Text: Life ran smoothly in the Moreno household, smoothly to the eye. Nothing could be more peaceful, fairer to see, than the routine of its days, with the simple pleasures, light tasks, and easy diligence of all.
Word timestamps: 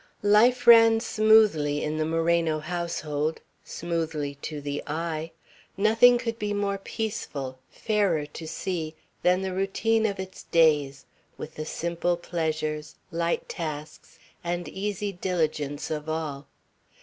Life 0.23 0.65
ran 0.65 0.99
smoothly 0.99 1.83
in 1.83 1.97
the 1.97 2.07
Moreno 2.07 2.57
household, 2.57 3.39
smoothly 3.63 4.33
to 4.41 4.59
the 4.59 4.81
eye. 4.87 5.29
Nothing 5.77 6.17
could 6.17 6.39
be 6.39 6.55
more 6.55 6.79
peaceful, 6.79 7.59
fairer 7.69 8.25
to 8.25 8.47
see, 8.47 8.95
than 9.21 9.43
the 9.43 9.53
routine 9.53 10.07
of 10.07 10.19
its 10.19 10.41
days, 10.45 11.05
with 11.37 11.53
the 11.53 11.65
simple 11.67 12.17
pleasures, 12.17 12.95
light 13.11 13.47
tasks, 13.47 14.17
and 14.43 14.67
easy 14.67 15.11
diligence 15.11 15.91
of 15.91 16.09
all. 16.09 16.47